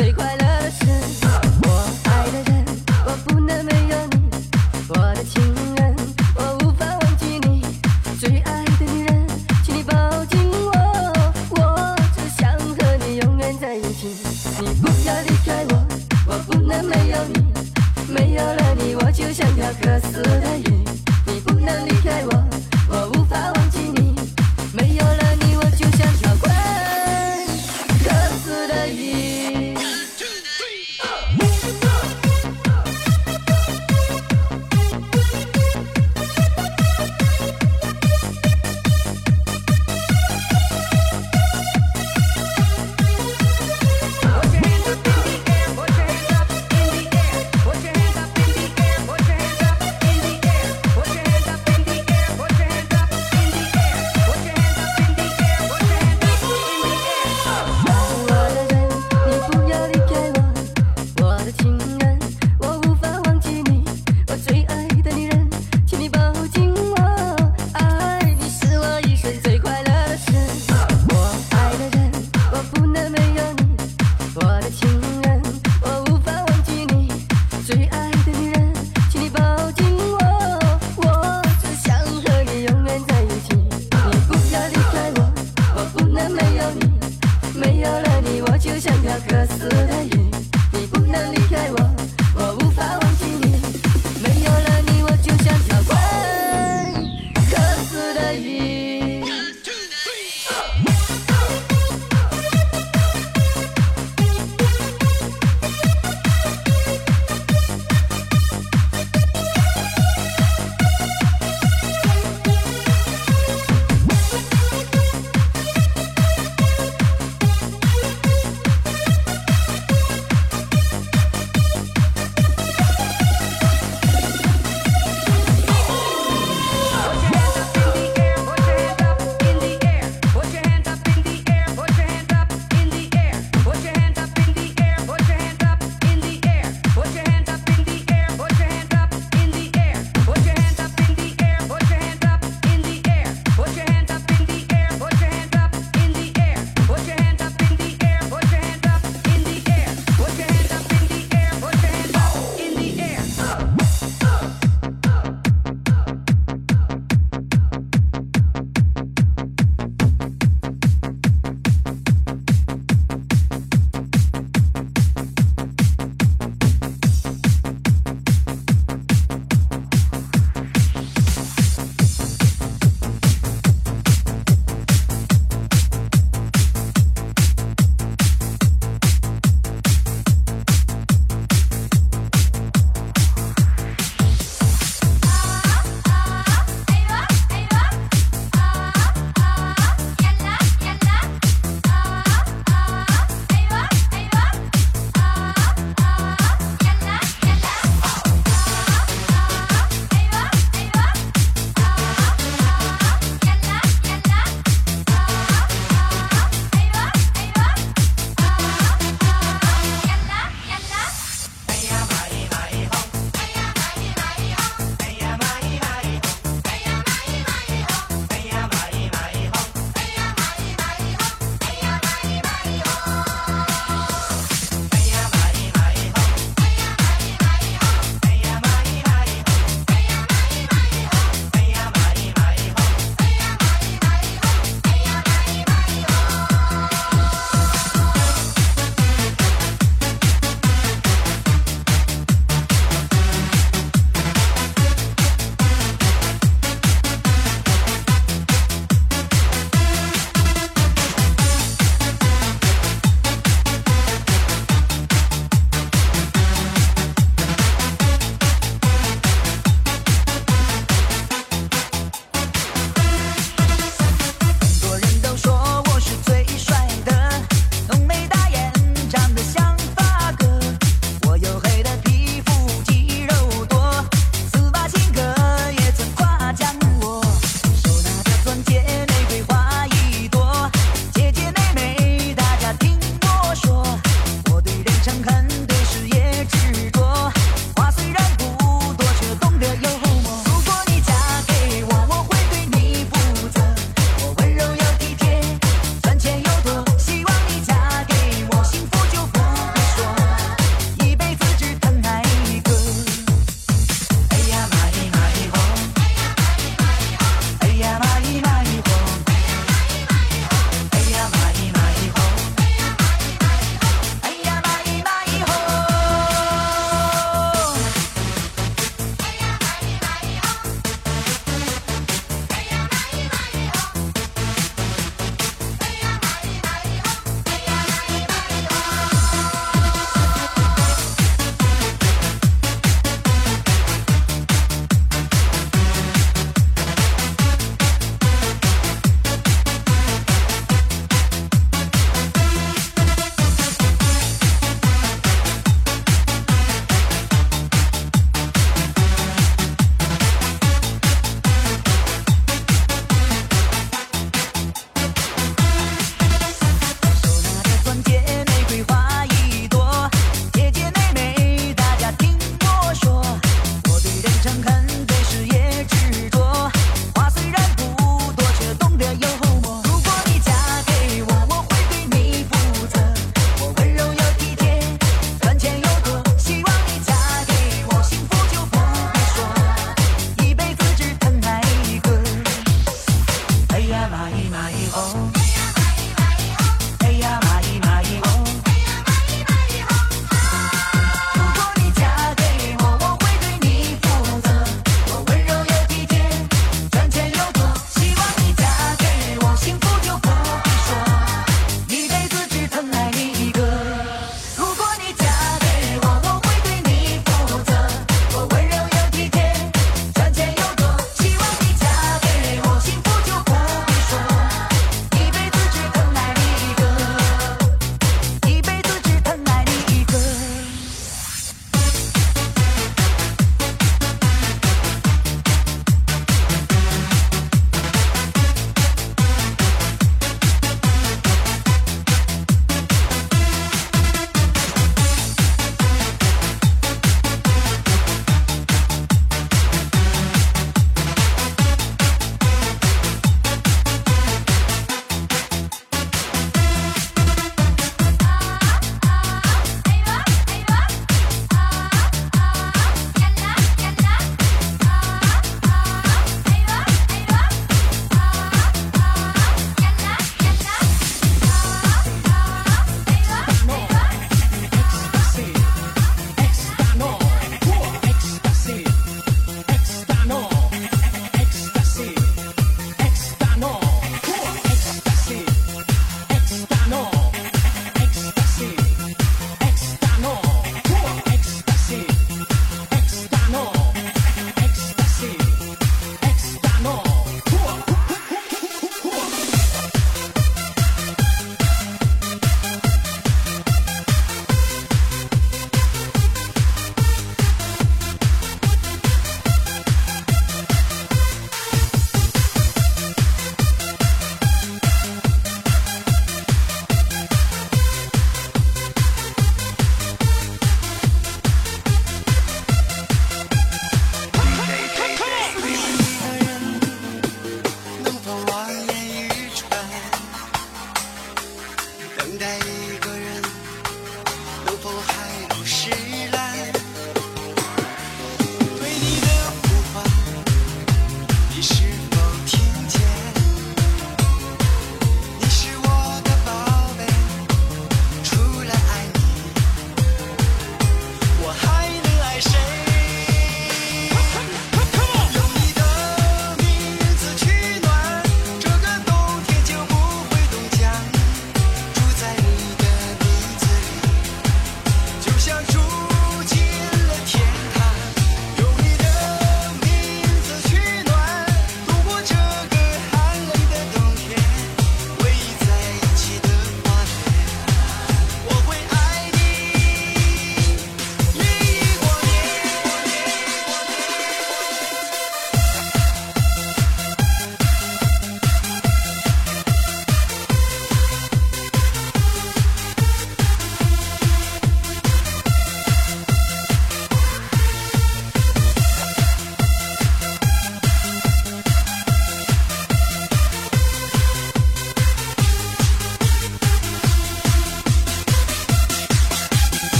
[0.00, 0.39] 最快乐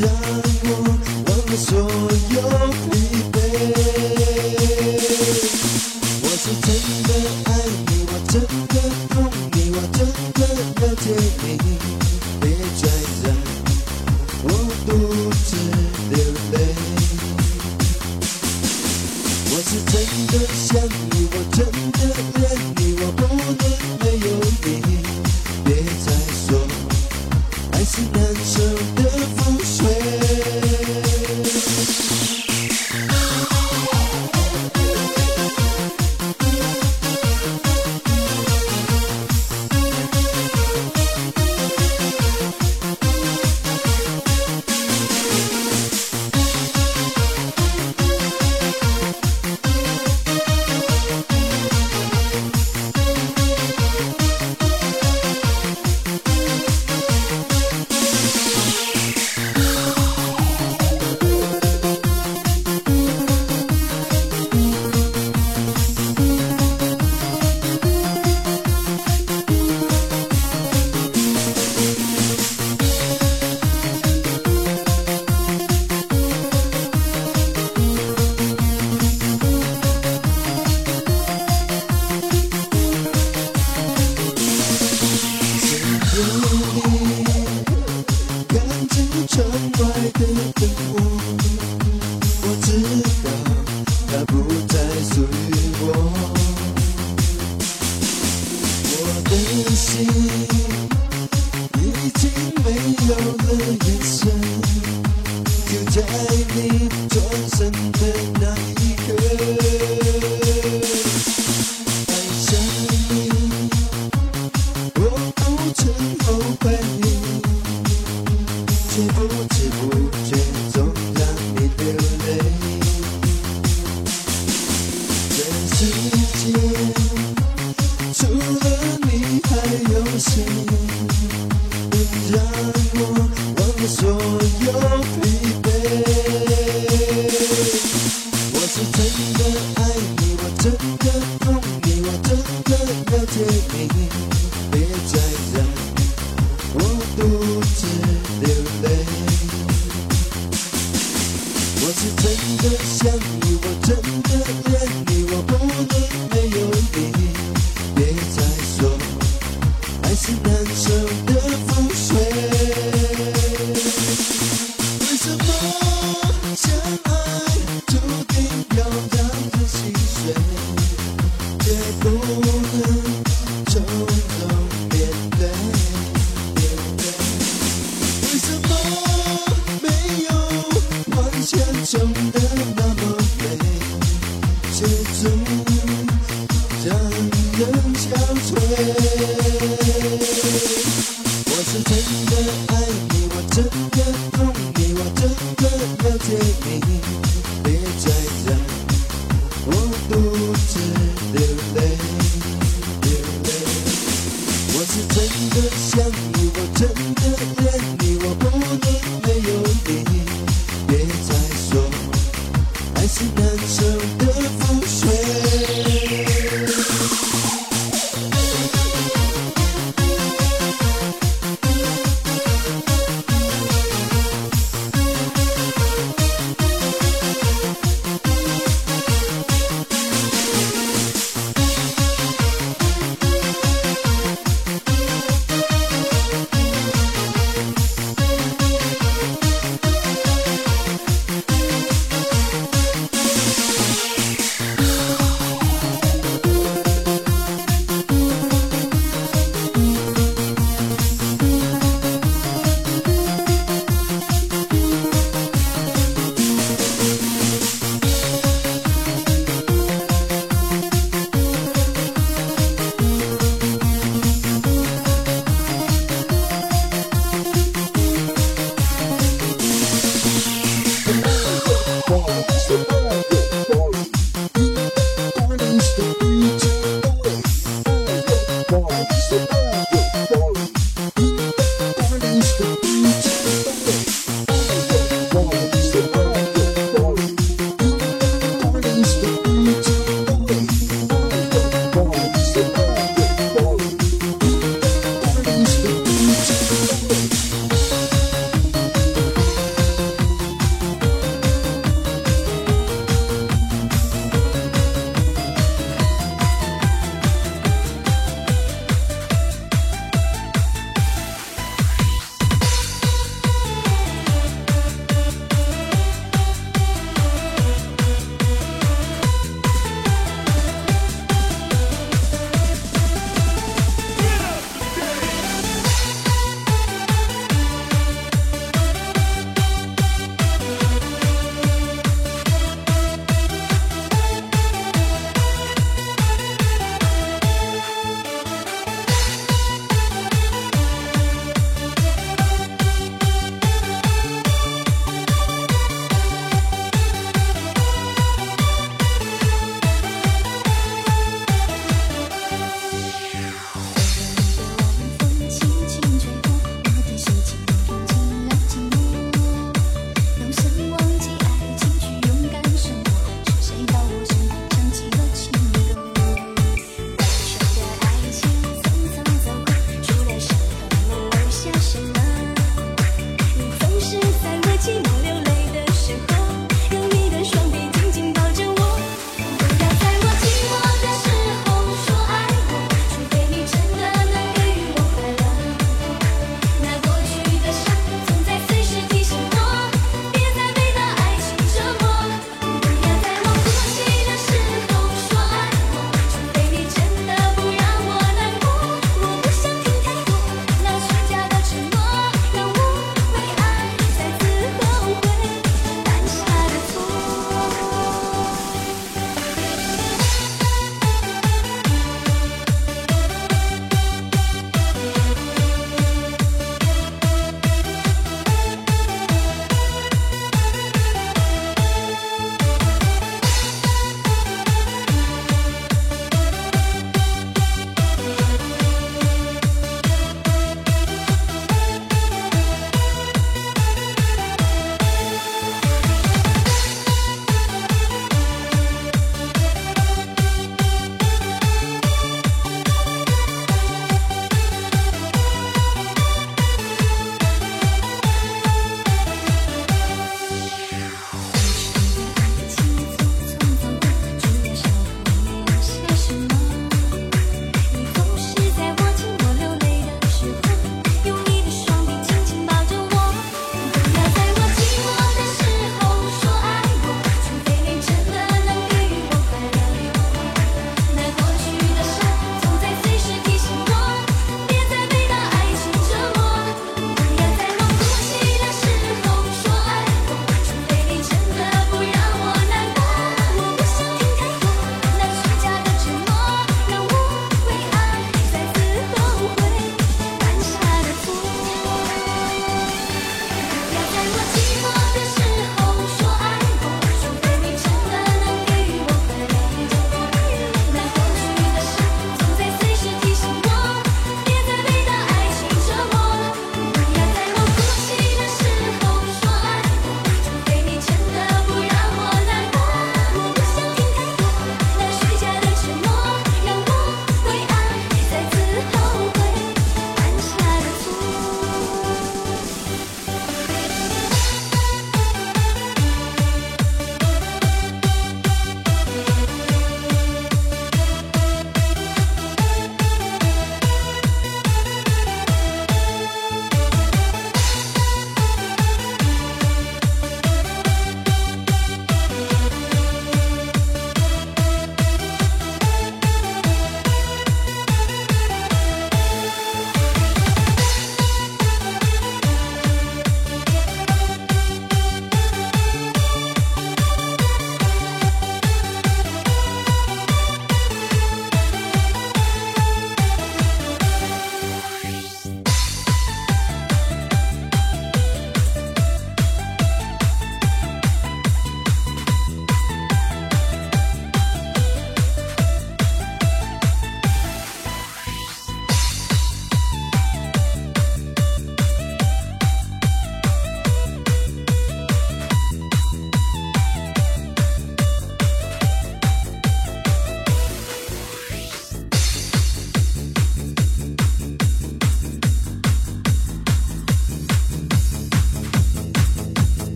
[0.00, 0.10] 让
[0.64, 0.70] 我
[1.28, 2.01] 忘了所有